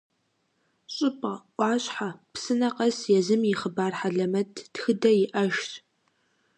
Щӏыпӏэ, 0.93 1.33
ӏуащхьэ, 1.57 2.09
псынэ 2.33 2.69
къэс 2.75 2.97
езым 3.17 3.41
и 3.51 3.53
хъыбар 3.59 3.93
хьэлэмэт, 3.99 4.51
тхыдэ 4.73 5.11
иӏэжщ. 5.23 5.67